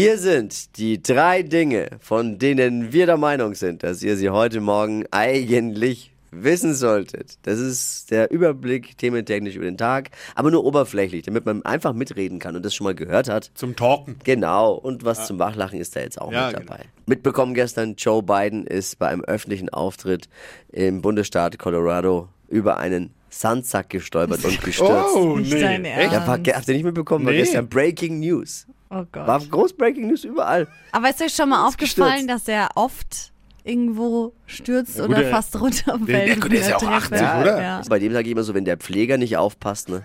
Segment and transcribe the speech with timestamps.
[0.00, 4.60] Hier sind die drei Dinge, von denen wir der Meinung sind, dass ihr sie heute
[4.60, 7.36] Morgen eigentlich wissen solltet.
[7.42, 12.38] Das ist der Überblick thementechnisch über den Tag, aber nur oberflächlich, damit man einfach mitreden
[12.38, 13.50] kann und das schon mal gehört hat.
[13.54, 14.14] Zum Talken.
[14.22, 16.84] Genau, und was zum Wachlachen ist da jetzt auch Ja, mit dabei.
[17.06, 20.28] Mitbekommen gestern, Joe Biden ist bei einem öffentlichen Auftritt
[20.70, 25.16] im Bundesstaat Colorado über einen Sandsack gestolpert und gestürzt.
[25.16, 25.60] Oh, Nicht nee.
[25.60, 26.12] dein Echt?
[26.12, 27.24] Ja, war, habt ihr nicht mitbekommen?
[27.26, 27.38] War Nee.
[27.40, 28.67] gestern Breaking News.
[28.90, 29.26] Oh Gott.
[29.26, 30.66] War groß Breaking News überall.
[30.92, 32.48] Aber ist euch schon mal aufgefallen, gestürzt.
[32.48, 33.32] dass er oft
[33.64, 36.08] irgendwo stürzt Ja, gut, oder der- fast runterfällt?
[36.08, 36.94] der- der- der ist ja auch Treppe?
[36.96, 37.60] 80, oder?
[37.62, 37.82] Ja.
[37.88, 40.04] Bei dem sage ich immer so, wenn der Pfleger nicht aufpasst, ne,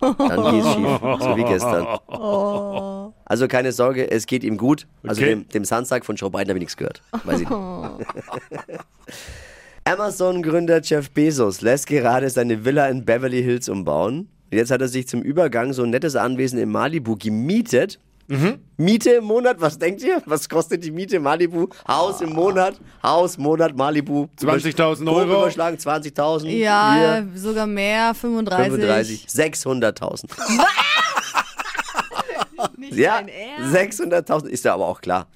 [0.00, 0.16] dann
[0.50, 0.98] geht's schief.
[1.20, 1.86] So wie gestern.
[3.24, 4.88] Also keine Sorge, es geht ihm gut.
[5.04, 5.30] Also Okay.
[5.30, 7.02] dem, dem Sandsack von Joe Biden habe ich nichts gehört.
[7.22, 7.58] Weiß ich nicht.
[9.84, 14.28] Amazon-Gründer Jeff Bezos lässt gerade seine Villa in Beverly Hills umbauen.
[14.50, 17.98] Jetzt hat er sich zum Übergang so ein nettes Anwesen in Malibu gemietet.
[18.76, 20.22] Miete im Monat, was denkt ihr?
[20.26, 21.68] Was kostet die Miete Malibu?
[21.86, 24.26] Haus im Monat, Haus, Monat, Malibu.
[24.40, 25.42] 20.000 Grob Euro.
[25.42, 26.48] überschlagen, 20.000.
[26.48, 28.72] Ja, Hier, sogar mehr, 35.
[28.72, 30.28] 35, 600.000.
[32.78, 34.00] Nicht Ja, dein Ernst?
[34.02, 35.26] 600.000 ist ja aber auch klar.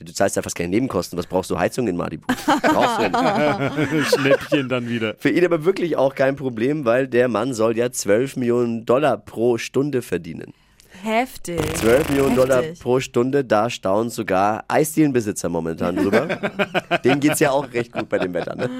[0.00, 1.16] Du zahlst ja fast keine Nebenkosten.
[1.16, 1.58] Was brauchst du?
[1.58, 2.26] Heizung in Malibu?
[2.62, 4.08] Brauchst du nicht.
[4.18, 5.14] Schnäppchen dann wieder.
[5.18, 9.16] Für ihn aber wirklich auch kein Problem, weil der Mann soll ja 12 Millionen Dollar
[9.16, 10.54] pro Stunde verdienen.
[11.02, 11.60] Heftig.
[11.78, 12.80] 12 Millionen Dollar Heftig.
[12.80, 16.28] pro Stunde, da staunen sogar Eisdielenbesitzer momentan drüber.
[17.04, 18.54] Dem geht's ja auch recht gut bei dem Wetter.
[18.54, 18.70] Ne?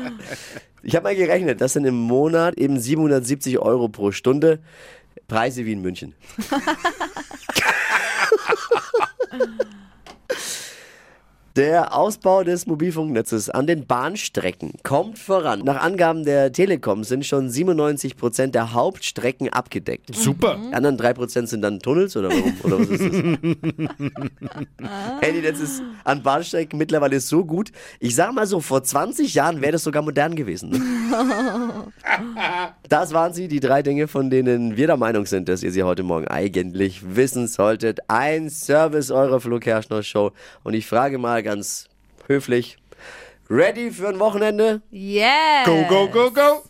[0.85, 4.61] Ich habe mal gerechnet, das sind im Monat eben 770 Euro pro Stunde.
[5.27, 6.15] Preise wie in München.
[11.63, 15.61] Der Ausbau des Mobilfunknetzes an den Bahnstrecken kommt voran.
[15.61, 20.13] Nach Angaben der Telekom sind schon 97 Prozent der Hauptstrecken abgedeckt.
[20.13, 20.59] Super.
[20.71, 22.57] Die anderen 3% sind dann Tunnels oder warum?
[22.65, 23.21] Oder was ist das?
[25.21, 27.71] Handynetz ist an Bahnstrecken mittlerweile so gut.
[28.01, 30.73] Ich sag mal so, vor 20 Jahren wäre das sogar modern gewesen.
[32.89, 35.83] Das waren sie, die drei Dinge, von denen wir der Meinung sind, dass ihr sie
[35.83, 38.01] heute Morgen eigentlich wissen solltet.
[38.09, 40.33] Ein Service eurer Flo Kerschner Show.
[40.63, 41.85] Und ich frage mal ganz
[42.29, 42.79] höflich,
[43.51, 44.81] ready für ein Wochenende?
[44.91, 45.65] Yeah.
[45.67, 46.63] Go, go, go, go.